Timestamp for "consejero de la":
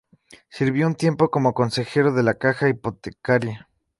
1.53-2.33